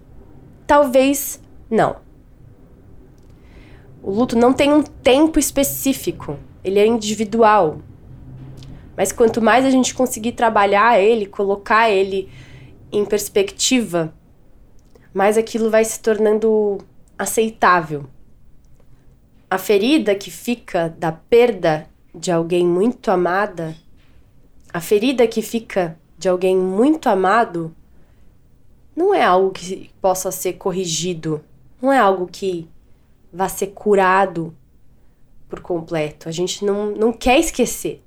Talvez 0.66 1.40
não. 1.70 2.05
O 4.06 4.12
luto 4.12 4.38
não 4.38 4.54
tem 4.54 4.72
um 4.72 4.84
tempo 4.84 5.40
específico, 5.40 6.38
ele 6.64 6.78
é 6.78 6.86
individual. 6.86 7.80
Mas 8.96 9.12
quanto 9.12 9.42
mais 9.42 9.66
a 9.66 9.72
gente 9.72 9.96
conseguir 9.96 10.34
trabalhar 10.34 11.00
ele, 11.00 11.26
colocar 11.26 11.90
ele 11.90 12.30
em 12.92 13.04
perspectiva, 13.04 14.14
mais 15.12 15.40
aquilo 15.40 15.72
vai 15.72 15.84
se 15.84 16.00
tornando 16.00 16.78
aceitável. 17.18 18.06
A 19.50 19.58
ferida 19.58 20.14
que 20.14 20.30
fica 20.30 20.88
da 20.88 21.12
perda 21.12 21.90
de 22.14 22.32
alguém 22.32 22.64
muito 22.64 23.10
amada, 23.10 23.76
a 24.72 24.80
ferida 24.80 25.26
que 25.26 25.42
fica 25.42 25.98
de 26.16 26.30
alguém 26.30 26.56
muito 26.56 27.10
amado, 27.10 27.76
não 28.96 29.16
é 29.16 29.24
algo 29.24 29.50
que 29.50 29.90
possa 30.00 30.32
ser 30.32 30.54
corrigido, 30.54 31.44
não 31.82 31.92
é 31.92 31.98
algo 31.98 32.28
que 32.28 32.70
vá 33.36 33.50
ser 33.50 33.68
curado 33.68 34.56
por 35.50 35.60
completo. 35.60 36.30
A 36.30 36.32
gente 36.32 36.64
não, 36.64 36.92
não 36.92 37.12
quer 37.12 37.40
esquecer. 37.40 38.02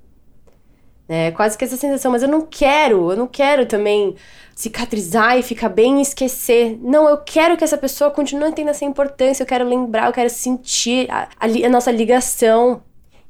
Né? 1.07 1.31
Quase 1.31 1.57
que 1.57 1.63
essa 1.63 1.77
sensação, 1.77 2.11
mas 2.11 2.21
eu 2.21 2.29
não 2.29 2.45
quero, 2.45 3.11
eu 3.11 3.17
não 3.17 3.27
quero 3.27 3.65
também 3.65 4.15
cicatrizar 4.55 5.37
e 5.37 5.43
ficar 5.43 5.69
bem 5.69 5.99
e 5.99 6.01
esquecer. 6.01 6.77
Não, 6.81 7.07
eu 7.07 7.17
quero 7.17 7.57
que 7.57 7.63
essa 7.63 7.77
pessoa 7.77 8.11
continue 8.11 8.51
tendo 8.51 8.69
essa 8.69 8.85
importância, 8.85 9.43
eu 9.43 9.47
quero 9.47 9.67
lembrar, 9.67 10.07
eu 10.07 10.13
quero 10.13 10.29
sentir 10.29 11.09
a, 11.09 11.29
a, 11.39 11.45
a 11.45 11.69
nossa 11.69 11.91
ligação. 11.91 12.83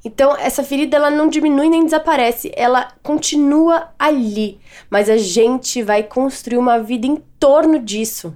Então, 0.04 0.34
essa 0.36 0.62
ferida 0.62 0.96
ela 0.96 1.10
não 1.10 1.28
diminui 1.28 1.68
nem 1.68 1.84
desaparece, 1.84 2.50
ela 2.56 2.92
continua 3.02 3.88
ali, 3.98 4.58
mas 4.88 5.10
a 5.10 5.18
gente 5.18 5.82
vai 5.82 6.02
construir 6.02 6.56
uma 6.56 6.78
vida 6.78 7.06
em 7.06 7.16
torno 7.38 7.78
disso. 7.78 8.34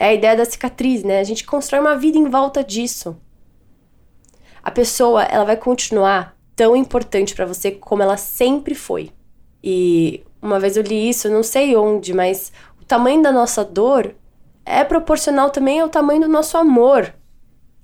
É 0.00 0.06
a 0.06 0.14
ideia 0.14 0.34
da 0.34 0.46
cicatriz, 0.46 1.04
né? 1.04 1.20
A 1.20 1.24
gente 1.24 1.44
constrói 1.44 1.78
uma 1.78 1.94
vida 1.94 2.16
em 2.16 2.24
volta 2.24 2.64
disso. 2.64 3.18
A 4.62 4.70
pessoa, 4.70 5.24
ela 5.24 5.44
vai 5.44 5.58
continuar 5.58 6.34
tão 6.56 6.74
importante 6.74 7.34
para 7.34 7.44
você 7.44 7.70
como 7.70 8.02
ela 8.02 8.16
sempre 8.16 8.74
foi. 8.74 9.10
E 9.62 10.24
uma 10.40 10.58
vez 10.58 10.78
eu 10.78 10.82
li 10.82 11.10
isso, 11.10 11.28
não 11.28 11.42
sei 11.42 11.76
onde, 11.76 12.14
mas 12.14 12.50
o 12.80 12.84
tamanho 12.86 13.22
da 13.22 13.30
nossa 13.30 13.62
dor 13.62 14.14
é 14.64 14.82
proporcional 14.84 15.50
também 15.50 15.80
ao 15.80 15.90
tamanho 15.90 16.22
do 16.22 16.28
nosso 16.28 16.56
amor. 16.56 17.12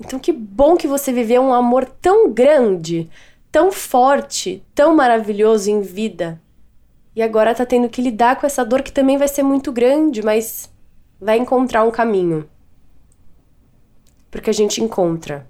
Então 0.01 0.19
que 0.19 0.33
bom 0.33 0.75
que 0.75 0.89
você 0.89 1.13
viveu 1.13 1.43
um 1.43 1.53
amor 1.53 1.85
tão 1.85 2.33
grande, 2.33 3.11
tão 3.53 3.71
forte, 3.71 4.65
tão 4.75 4.97
maravilhoso 4.97 5.71
em 5.71 5.83
vida. 5.83 6.41
E 7.15 7.21
agora 7.21 7.55
tá 7.55 7.67
tendo 7.67 7.91
que 7.91 8.01
lidar 8.01 8.37
com 8.41 8.47
essa 8.47 8.65
dor 8.65 8.81
que 8.81 8.93
também 8.93 9.19
vai 9.19 9.29
ser 9.29 9.43
muito 9.43 9.71
grande, 9.71 10.23
mas 10.23 10.75
vai 11.21 11.39
encontrar 11.39 11.85
um 11.85 11.91
caminho. 11.91 12.49
Porque 14.31 14.51
a 14.51 14.53
gente 14.53 14.83
encontra. 14.83 15.49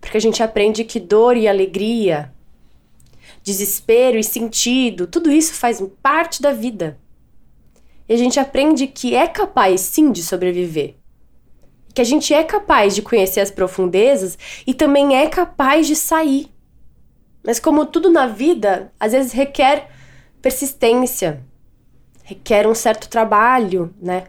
Porque 0.00 0.16
a 0.16 0.20
gente 0.20 0.42
aprende 0.42 0.84
que 0.84 1.00
dor 1.00 1.36
e 1.36 1.48
alegria, 1.48 2.32
desespero 3.42 4.18
e 4.18 4.24
sentido, 4.24 5.06
tudo 5.06 5.30
isso 5.30 5.54
faz 5.54 5.82
parte 6.02 6.42
da 6.42 6.52
vida. 6.52 6.98
E 8.08 8.14
a 8.14 8.16
gente 8.16 8.38
aprende 8.38 8.86
que 8.86 9.14
é 9.14 9.26
capaz 9.26 9.80
sim 9.80 10.12
de 10.12 10.22
sobreviver. 10.22 10.94
Que 11.92 12.00
a 12.00 12.04
gente 12.04 12.32
é 12.32 12.44
capaz 12.44 12.94
de 12.94 13.02
conhecer 13.02 13.40
as 13.40 13.50
profundezas 13.50 14.38
e 14.66 14.74
também 14.74 15.16
é 15.16 15.26
capaz 15.28 15.86
de 15.86 15.96
sair. 15.96 16.48
Mas 17.42 17.58
como 17.58 17.86
tudo 17.86 18.10
na 18.10 18.26
vida, 18.26 18.92
às 19.00 19.12
vezes 19.12 19.32
requer 19.32 19.88
persistência, 20.42 21.42
requer 22.22 22.66
um 22.66 22.74
certo 22.74 23.08
trabalho, 23.08 23.94
né? 24.00 24.24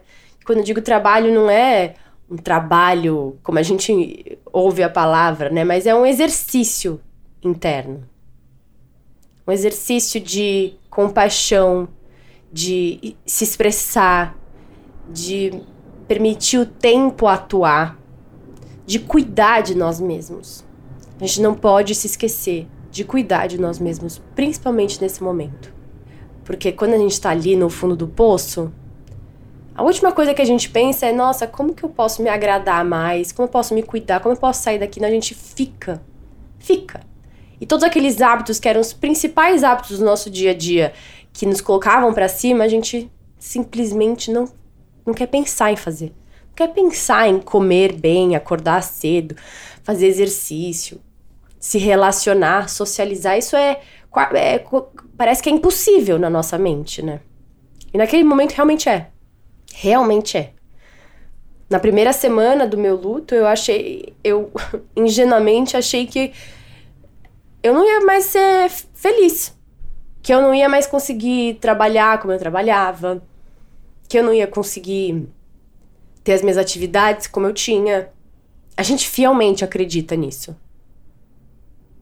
Quando 0.48 0.60
eu 0.60 0.64
digo 0.64 0.80
trabalho, 0.80 1.30
não 1.30 1.50
é 1.50 1.96
um 2.30 2.38
trabalho, 2.38 3.38
como 3.42 3.58
a 3.58 3.62
gente 3.62 4.38
ouve 4.50 4.82
a 4.82 4.88
palavra, 4.88 5.50
né? 5.50 5.62
Mas 5.62 5.84
é 5.84 5.94
um 5.94 6.06
exercício 6.06 6.98
interno. 7.44 8.08
Um 9.46 9.52
exercício 9.52 10.18
de 10.18 10.72
compaixão, 10.88 11.86
de 12.50 13.14
se 13.26 13.44
expressar, 13.44 14.38
de 15.10 15.52
permitir 16.06 16.56
o 16.56 16.64
tempo 16.64 17.26
atuar, 17.26 17.98
de 18.86 19.00
cuidar 19.00 19.60
de 19.60 19.74
nós 19.74 20.00
mesmos. 20.00 20.64
A 21.20 21.26
gente 21.26 21.42
não 21.42 21.54
pode 21.54 21.94
se 21.94 22.06
esquecer 22.06 22.66
de 22.90 23.04
cuidar 23.04 23.48
de 23.48 23.60
nós 23.60 23.78
mesmos, 23.78 24.18
principalmente 24.34 24.98
nesse 24.98 25.22
momento. 25.22 25.74
Porque 26.42 26.72
quando 26.72 26.94
a 26.94 26.98
gente 26.98 27.12
está 27.12 27.28
ali 27.28 27.54
no 27.54 27.68
fundo 27.68 27.94
do 27.94 28.08
poço, 28.08 28.72
a 29.78 29.82
última 29.84 30.10
coisa 30.10 30.34
que 30.34 30.42
a 30.42 30.44
gente 30.44 30.68
pensa 30.68 31.06
é: 31.06 31.12
nossa, 31.12 31.46
como 31.46 31.72
que 31.72 31.84
eu 31.84 31.88
posso 31.88 32.20
me 32.20 32.28
agradar 32.28 32.84
mais? 32.84 33.30
Como 33.30 33.46
eu 33.46 33.50
posso 33.50 33.72
me 33.72 33.82
cuidar? 33.84 34.18
Como 34.18 34.34
eu 34.34 34.38
posso 34.38 34.60
sair 34.60 34.80
daqui? 34.80 35.00
Não, 35.00 35.06
a 35.06 35.12
gente 35.12 35.36
fica. 35.36 36.02
Fica. 36.58 37.00
E 37.60 37.64
todos 37.64 37.84
aqueles 37.84 38.20
hábitos 38.20 38.58
que 38.58 38.68
eram 38.68 38.80
os 38.80 38.92
principais 38.92 39.62
hábitos 39.62 40.00
do 40.00 40.04
nosso 40.04 40.28
dia 40.28 40.50
a 40.50 40.54
dia, 40.54 40.92
que 41.32 41.46
nos 41.46 41.60
colocavam 41.60 42.12
para 42.12 42.28
cima, 42.28 42.64
a 42.64 42.68
gente 42.68 43.08
simplesmente 43.38 44.32
não, 44.32 44.46
não 45.06 45.14
quer 45.14 45.28
pensar 45.28 45.70
em 45.70 45.76
fazer. 45.76 46.12
Não 46.48 46.54
quer 46.56 46.72
pensar 46.72 47.28
em 47.28 47.38
comer 47.38 47.92
bem, 47.92 48.34
acordar 48.34 48.82
cedo, 48.82 49.36
fazer 49.84 50.08
exercício, 50.08 51.00
se 51.60 51.78
relacionar, 51.78 52.68
socializar. 52.68 53.38
Isso 53.38 53.54
é, 53.54 53.80
é 54.34 54.64
parece 55.16 55.40
que 55.40 55.48
é 55.48 55.52
impossível 55.52 56.18
na 56.18 56.28
nossa 56.28 56.58
mente, 56.58 57.00
né? 57.00 57.20
E 57.94 57.96
naquele 57.96 58.24
momento 58.24 58.54
realmente 58.54 58.88
é. 58.88 59.12
Realmente 59.74 60.36
é. 60.36 60.52
Na 61.68 61.78
primeira 61.78 62.12
semana 62.12 62.66
do 62.66 62.78
meu 62.78 62.96
luto, 62.96 63.34
eu 63.34 63.46
achei, 63.46 64.14
eu 64.24 64.50
ingenuamente 64.96 65.76
achei 65.76 66.06
que 66.06 66.32
eu 67.62 67.74
não 67.74 67.84
ia 67.84 68.00
mais 68.00 68.24
ser 68.24 68.70
feliz. 68.94 69.54
Que 70.22 70.32
eu 70.32 70.40
não 70.40 70.54
ia 70.54 70.68
mais 70.68 70.86
conseguir 70.86 71.54
trabalhar 71.60 72.20
como 72.20 72.32
eu 72.32 72.38
trabalhava. 72.38 73.22
Que 74.08 74.18
eu 74.18 74.22
não 74.22 74.32
ia 74.32 74.46
conseguir 74.46 75.28
ter 76.24 76.32
as 76.32 76.42
minhas 76.42 76.58
atividades 76.58 77.26
como 77.26 77.46
eu 77.46 77.52
tinha. 77.52 78.10
A 78.76 78.82
gente 78.82 79.08
fielmente 79.08 79.64
acredita 79.64 80.16
nisso. 80.16 80.56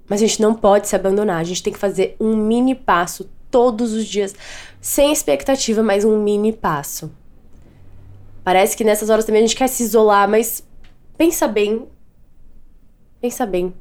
Mas 0.09 0.23
a 0.23 0.27
gente 0.27 0.41
não 0.41 0.55
pode 0.55 0.87
se 0.89 0.95
abandonar. 0.95 1.41
A 1.41 1.45
gente 1.45 1.63
tem 1.63 1.73
que 1.73 1.79
fazer 1.79 2.17
um 2.21 2.37
mini 2.37 2.75
passo 2.75 3.29
todos 3.51 3.93
os 3.93 4.05
dias, 4.05 4.35
sem 4.81 5.13
expectativa, 5.13 5.83
mas 5.83 6.05
um 6.05 6.23
mini 6.23 6.53
passo. 6.53 7.11
Parece 8.47 8.77
que 8.77 8.85
nessas 8.85 9.11
horas 9.11 9.25
também 9.25 9.43
a 9.43 9.45
gente 9.45 9.57
quer 9.57 9.67
se 9.67 9.83
isolar, 9.83 10.29
mas 10.29 10.65
pensa 11.19 11.49
bem. 11.49 11.89
Pensa 13.21 13.45
bem. 13.45 13.75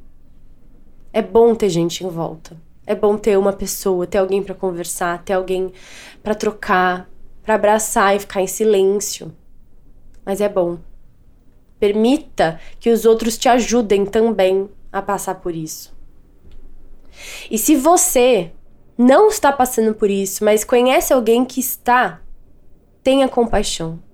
É 1.12 1.22
bom 1.22 1.54
ter 1.54 1.68
gente 1.68 2.04
em 2.04 2.08
volta. 2.08 2.60
É 2.84 2.92
bom 2.92 3.16
ter 3.16 3.38
uma 3.38 3.52
pessoa, 3.52 4.08
ter 4.08 4.18
alguém 4.18 4.42
para 4.42 4.56
conversar, 4.56 5.22
ter 5.22 5.34
alguém 5.34 5.72
para 6.20 6.34
trocar, 6.34 7.08
para 7.44 7.54
abraçar 7.54 8.16
e 8.16 8.18
ficar 8.18 8.40
em 8.40 8.48
silêncio. 8.48 9.32
Mas 10.24 10.40
é 10.40 10.48
bom. 10.48 10.80
Permita 11.78 12.58
que 12.80 12.90
os 12.90 13.04
outros 13.04 13.38
te 13.38 13.48
ajudem 13.48 14.04
também 14.04 14.68
a 14.90 15.00
passar 15.00 15.36
por 15.36 15.54
isso. 15.54 15.96
E 17.48 17.56
se 17.56 17.76
você 17.76 18.50
não 18.98 19.28
está 19.28 19.52
passando 19.52 19.94
por 19.94 20.10
isso, 20.10 20.44
mas 20.44 20.64
conhece 20.64 21.12
alguém 21.12 21.44
que 21.44 21.60
está, 21.60 22.20
tenha 23.04 23.28
compaixão 23.28 24.04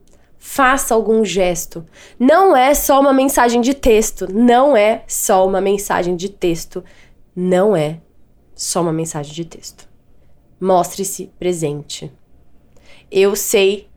faça 0.45 0.93
algum 0.93 1.25
gesto. 1.25 1.87
Não 2.19 2.55
é 2.55 2.75
só 2.75 3.01
uma 3.01 3.13
mensagem 3.13 3.61
de 3.61 3.73
texto, 3.73 4.27
não 4.31 4.77
é 4.77 5.05
só 5.07 5.47
uma 5.47 5.61
mensagem 5.61 6.17
de 6.17 6.29
texto, 6.29 6.83
não 7.35 7.77
é 7.77 8.01
só 8.53 8.83
uma 8.83 8.93
mensagem 8.93 9.33
de 9.33 9.45
texto. 9.45 9.89
Mostre-se 10.61 11.31
presente. 11.39 12.13
Eu 13.09 13.37
sei 13.37 13.89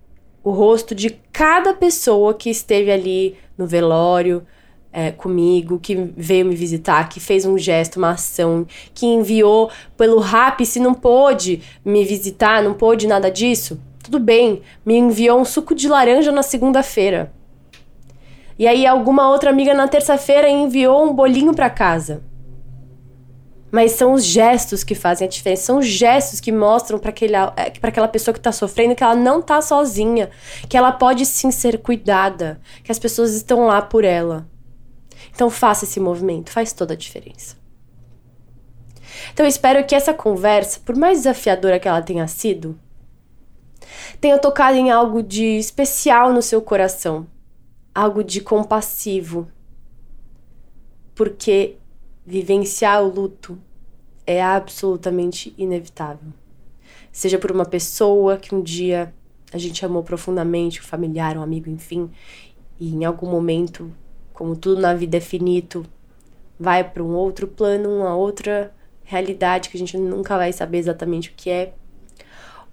o 0.44 0.52
rosto 0.52 0.94
de 0.94 1.20
cada 1.34 1.74
pessoa 1.74 2.36
que 2.36 2.52
esteve 2.52 2.92
ali 2.92 3.36
no 3.58 3.66
velório, 3.66 4.46
é, 4.94 5.12
comigo, 5.12 5.80
que 5.80 5.96
veio 6.16 6.46
me 6.46 6.56
visitar, 6.56 7.10
que 7.10 7.20
fez 7.20 7.44
um 7.44 7.58
gesto, 7.58 7.98
uma 7.98 8.12
ação, 8.12 8.68
que 8.94 9.08
enviou 9.08 9.72
pelo 9.98 10.20
rap, 10.20 10.64
se 10.64 10.80
não 10.80 10.94
pôde 10.94 11.64
me 11.84 12.06
visitar, 12.06 12.62
não 12.62 12.76
pôde 12.76 13.08
nada 13.08 13.32
disso, 13.32 13.82
tudo 14.06 14.20
bem, 14.20 14.62
me 14.86 14.96
enviou 14.96 15.40
um 15.40 15.46
suco 15.46 15.74
de 15.74 15.88
laranja 15.88 16.32
na 16.32 16.44
segunda-feira. 16.44 17.34
E 18.58 18.68
aí 18.68 18.86
alguma 18.86 19.28
outra 19.30 19.50
amiga 19.50 19.74
na 19.74 19.88
terça-feira 19.88 20.48
enviou 20.48 21.04
um 21.04 21.14
bolinho 21.14 21.56
para 21.56 21.72
casa. 21.72 22.24
Mas 23.72 23.94
são 23.94 24.14
os 24.14 24.24
gestos 24.24 24.84
que 24.84 24.94
fazem 24.94 25.26
a 25.26 25.30
diferença, 25.30 25.64
são 25.64 25.80
os 25.80 25.88
gestos 25.88 26.40
que 26.40 26.52
mostram 26.52 27.00
para 27.00 27.12
é, 27.58 27.74
aquela 27.82 28.08
pessoa 28.08 28.32
que 28.32 28.40
está 28.40 28.52
sofrendo 28.52 28.96
que 28.96 29.04
ela 29.04 29.16
não 29.16 29.40
está 29.40 29.60
sozinha, 29.60 30.30
que 30.70 30.78
ela 30.78 30.92
pode 30.92 31.26
sim 31.26 31.50
ser 31.50 31.80
cuidada, 31.80 32.62
que 32.84 32.92
as 32.92 33.00
pessoas 33.00 33.34
estão 33.34 33.66
lá 33.66 33.82
por 33.82 34.06
ela. 34.06 34.48
Então 35.34 35.50
faça 35.50 35.84
esse 35.84 36.00
movimento, 36.00 36.52
faz 36.52 36.72
toda 36.72 36.94
a 36.94 36.98
diferença. 36.98 37.58
Então 39.34 39.46
eu 39.46 39.50
espero 39.50 39.84
que 39.84 39.96
essa 39.96 40.14
conversa, 40.14 40.80
por 40.86 40.96
mais 40.96 41.20
desafiadora 41.20 41.80
que 41.80 41.88
ela 41.88 42.04
tenha 42.04 42.28
sido, 42.28 42.80
tenha 44.20 44.38
tocado 44.38 44.78
em 44.78 44.92
algo 44.92 45.22
de 45.22 45.58
especial 45.58 46.34
no 46.34 46.42
seu 46.42 46.62
coração, 46.62 47.28
algo 47.94 48.24
de 48.24 48.42
compassivo. 48.42 49.48
Porque 51.14 51.78
vivenciar 52.26 53.04
o 53.04 53.10
luto 53.10 53.58
é 54.26 54.42
absolutamente 54.44 55.54
inevitável. 55.58 56.34
Seja 57.12 57.38
por 57.38 57.52
uma 57.52 57.66
pessoa 57.66 58.38
que 58.38 58.54
um 58.54 58.62
dia 58.62 59.14
a 59.54 59.58
gente 59.58 59.86
amou 59.86 60.04
profundamente, 60.04 60.82
um 60.82 60.84
familiar, 60.84 61.38
um 61.38 61.42
amigo, 61.42 61.70
enfim, 61.70 62.12
e 62.80 62.94
em 62.94 63.06
algum 63.06 63.30
momento, 63.30 63.92
como 64.34 64.56
tudo 64.56 64.82
na 64.82 64.94
vida 64.94 65.18
é 65.18 65.22
finito, 65.22 65.86
vai 66.60 66.84
para 66.84 67.04
um 67.04 67.14
outro 67.16 67.48
plano, 67.48 67.90
uma 67.90 68.16
outra 68.16 68.74
realidade 69.04 69.70
que 69.70 69.78
a 69.78 69.80
gente 69.80 69.98
nunca 69.98 70.36
vai 70.36 70.52
saber 70.52 70.80
exatamente 70.80 71.30
o 71.30 71.34
que 71.38 71.50
é. 71.50 71.74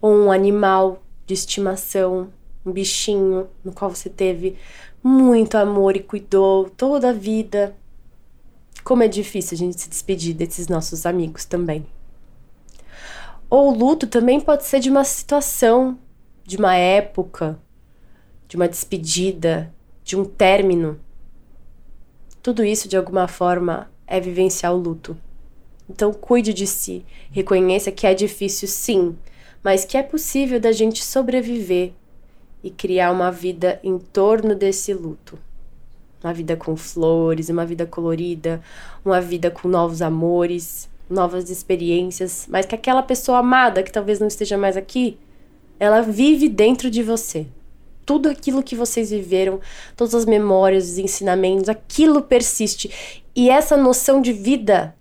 Ou 0.00 0.12
um 0.12 0.32
animal 0.32 1.00
de 1.32 1.38
estimação, 1.38 2.28
um 2.64 2.70
bichinho 2.70 3.48
no 3.64 3.72
qual 3.72 3.90
você 3.90 4.10
teve 4.10 4.56
muito 5.02 5.56
amor 5.56 5.96
e 5.96 6.00
cuidou 6.00 6.68
toda 6.68 7.08
a 7.08 7.12
vida. 7.12 7.74
Como 8.84 9.02
é 9.02 9.08
difícil 9.08 9.54
a 9.54 9.58
gente 9.58 9.80
se 9.80 9.88
despedir 9.88 10.34
desses 10.34 10.68
nossos 10.68 11.06
amigos 11.06 11.44
também. 11.44 11.86
Ou 13.48 13.72
o 13.72 13.74
luto 13.74 14.06
também 14.06 14.40
pode 14.40 14.64
ser 14.64 14.80
de 14.80 14.90
uma 14.90 15.04
situação, 15.04 15.98
de 16.44 16.56
uma 16.56 16.74
época, 16.74 17.58
de 18.48 18.56
uma 18.56 18.68
despedida, 18.68 19.72
de 20.04 20.16
um 20.16 20.24
término. 20.24 21.00
Tudo 22.42 22.64
isso, 22.64 22.88
de 22.88 22.96
alguma 22.96 23.28
forma, 23.28 23.90
é 24.06 24.20
vivenciar 24.20 24.74
o 24.74 24.78
luto. 24.78 25.16
Então, 25.88 26.12
cuide 26.12 26.52
de 26.52 26.66
si, 26.66 27.04
reconheça 27.30 27.92
que 27.92 28.06
é 28.06 28.14
difícil, 28.14 28.66
sim, 28.68 29.16
mas 29.62 29.84
que 29.84 29.96
é 29.96 30.02
possível 30.02 30.58
da 30.58 30.72
gente 30.72 31.04
sobreviver 31.04 31.92
e 32.62 32.70
criar 32.70 33.10
uma 33.10 33.30
vida 33.30 33.78
em 33.82 33.98
torno 33.98 34.54
desse 34.54 34.92
luto. 34.92 35.38
Uma 36.22 36.32
vida 36.32 36.56
com 36.56 36.76
flores, 36.76 37.48
uma 37.48 37.66
vida 37.66 37.84
colorida, 37.84 38.60
uma 39.04 39.20
vida 39.20 39.50
com 39.50 39.68
novos 39.68 40.00
amores, 40.00 40.88
novas 41.10 41.50
experiências, 41.50 42.46
mas 42.48 42.64
que 42.64 42.74
aquela 42.74 43.02
pessoa 43.02 43.38
amada 43.38 43.82
que 43.82 43.92
talvez 43.92 44.20
não 44.20 44.28
esteja 44.28 44.56
mais 44.56 44.76
aqui, 44.76 45.18
ela 45.78 46.00
vive 46.00 46.48
dentro 46.48 46.90
de 46.90 47.02
você. 47.02 47.46
Tudo 48.06 48.28
aquilo 48.28 48.62
que 48.62 48.76
vocês 48.76 49.10
viveram, 49.10 49.60
todas 49.96 50.14
as 50.14 50.24
memórias, 50.24 50.90
os 50.90 50.98
ensinamentos, 50.98 51.68
aquilo 51.68 52.22
persiste. 52.22 53.22
E 53.34 53.50
essa 53.50 53.76
noção 53.76 54.20
de 54.20 54.32
vida 54.32 54.94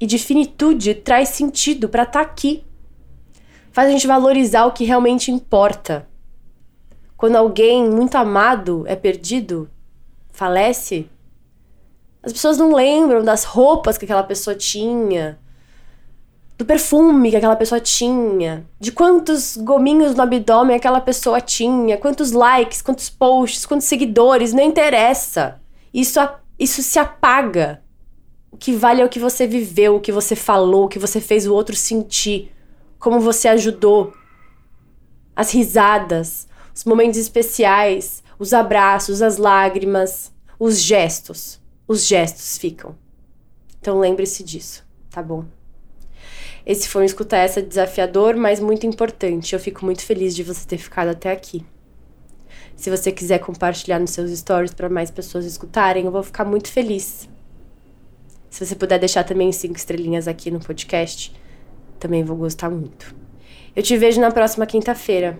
e 0.00 0.06
de 0.06 0.18
finitude 0.18 0.94
traz 0.94 1.30
sentido 1.30 1.88
para 1.88 2.02
estar 2.02 2.24
tá 2.24 2.30
aqui 2.30 2.64
faz 3.74 3.88
a 3.88 3.90
gente 3.90 4.06
valorizar 4.06 4.66
o 4.66 4.70
que 4.70 4.84
realmente 4.84 5.32
importa. 5.32 6.08
Quando 7.16 7.34
alguém 7.34 7.90
muito 7.90 8.14
amado 8.14 8.84
é 8.86 8.94
perdido, 8.94 9.68
falece, 10.30 11.10
as 12.22 12.32
pessoas 12.32 12.56
não 12.56 12.72
lembram 12.72 13.24
das 13.24 13.42
roupas 13.42 13.98
que 13.98 14.04
aquela 14.04 14.22
pessoa 14.22 14.54
tinha, 14.54 15.40
do 16.56 16.64
perfume 16.64 17.30
que 17.30 17.36
aquela 17.36 17.56
pessoa 17.56 17.80
tinha, 17.80 18.64
de 18.78 18.92
quantos 18.92 19.56
gominhos 19.56 20.14
no 20.14 20.22
abdômen 20.22 20.76
aquela 20.76 21.00
pessoa 21.00 21.40
tinha, 21.40 21.96
quantos 21.96 22.30
likes, 22.30 22.80
quantos 22.80 23.10
posts, 23.10 23.66
quantos 23.66 23.88
seguidores, 23.88 24.52
não 24.52 24.62
interessa. 24.62 25.60
Isso, 25.92 26.20
isso 26.56 26.80
se 26.80 27.00
apaga. 27.00 27.82
O 28.52 28.56
que 28.56 28.70
vale 28.70 29.02
é 29.02 29.04
o 29.04 29.08
que 29.08 29.18
você 29.18 29.48
viveu, 29.48 29.96
o 29.96 30.00
que 30.00 30.12
você 30.12 30.36
falou, 30.36 30.84
o 30.84 30.88
que 30.88 31.00
você 31.00 31.20
fez 31.20 31.44
o 31.44 31.52
outro 31.52 31.74
sentir 31.74 32.54
como 33.04 33.20
você 33.20 33.48
ajudou, 33.48 34.14
as 35.36 35.52
risadas, 35.52 36.48
os 36.74 36.84
momentos 36.84 37.18
especiais, 37.18 38.24
os 38.38 38.54
abraços, 38.54 39.20
as 39.20 39.36
lágrimas, 39.36 40.32
os 40.58 40.80
gestos. 40.80 41.60
Os 41.86 42.06
gestos 42.06 42.56
ficam. 42.56 42.96
Então 43.78 43.98
lembre-se 44.00 44.42
disso, 44.42 44.86
tá 45.10 45.22
bom? 45.22 45.44
Esse 46.64 46.88
foi 46.88 47.02
um 47.02 47.04
escutar 47.04 47.36
essa 47.36 47.60
desafiador, 47.60 48.36
mas 48.36 48.58
muito 48.58 48.86
importante. 48.86 49.52
Eu 49.52 49.60
fico 49.60 49.84
muito 49.84 50.00
feliz 50.00 50.34
de 50.34 50.42
você 50.42 50.66
ter 50.66 50.78
ficado 50.78 51.08
até 51.08 51.30
aqui. 51.30 51.62
Se 52.74 52.88
você 52.88 53.12
quiser 53.12 53.38
compartilhar 53.38 53.98
nos 53.98 54.12
seus 54.12 54.30
stories 54.30 54.72
para 54.72 54.88
mais 54.88 55.10
pessoas 55.10 55.44
escutarem, 55.44 56.06
eu 56.06 56.10
vou 56.10 56.22
ficar 56.22 56.46
muito 56.46 56.72
feliz. 56.72 57.28
Se 58.48 58.64
você 58.64 58.74
puder 58.74 58.98
deixar 58.98 59.24
também 59.24 59.52
cinco 59.52 59.76
estrelinhas 59.76 60.26
aqui 60.26 60.50
no 60.50 60.58
podcast, 60.58 61.34
também 61.98 62.24
vou 62.24 62.36
gostar 62.36 62.70
muito. 62.70 63.14
Eu 63.74 63.82
te 63.82 63.96
vejo 63.96 64.20
na 64.20 64.30
próxima 64.30 64.66
quinta-feira. 64.66 65.38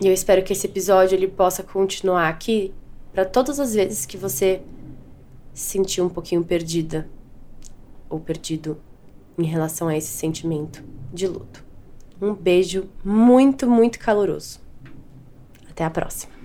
E 0.00 0.06
eu 0.06 0.12
espero 0.12 0.42
que 0.42 0.52
esse 0.52 0.66
episódio 0.66 1.14
ele 1.14 1.28
possa 1.28 1.62
continuar 1.62 2.28
aqui 2.28 2.72
para 3.12 3.24
todas 3.24 3.60
as 3.60 3.74
vezes 3.74 4.06
que 4.06 4.16
você 4.16 4.62
se 5.52 5.64
sentir 5.64 6.00
um 6.00 6.08
pouquinho 6.08 6.42
perdida 6.42 7.08
ou 8.08 8.18
perdido 8.18 8.80
em 9.38 9.44
relação 9.44 9.88
a 9.88 9.96
esse 9.96 10.08
sentimento 10.08 10.82
de 11.12 11.26
luto. 11.26 11.64
Um 12.20 12.34
beijo 12.34 12.88
muito, 13.04 13.68
muito 13.68 13.98
caloroso. 13.98 14.60
Até 15.70 15.84
a 15.84 15.90
próxima. 15.90 16.39